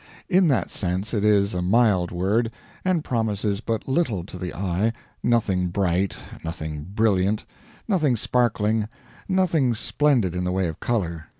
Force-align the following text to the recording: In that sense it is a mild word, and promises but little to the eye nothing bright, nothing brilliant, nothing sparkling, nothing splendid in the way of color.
In 0.29 0.47
that 0.47 0.71
sense 0.71 1.13
it 1.13 1.23
is 1.23 1.53
a 1.53 1.61
mild 1.61 2.11
word, 2.11 2.49
and 2.83 3.03
promises 3.03 3.59
but 3.61 3.87
little 3.87 4.23
to 4.23 4.35
the 4.39 4.51
eye 4.51 4.93
nothing 5.21 5.67
bright, 5.67 6.17
nothing 6.43 6.87
brilliant, 6.95 7.45
nothing 7.87 8.15
sparkling, 8.15 8.87
nothing 9.27 9.75
splendid 9.75 10.35
in 10.35 10.43
the 10.43 10.51
way 10.51 10.67
of 10.67 10.79
color. 10.79 11.27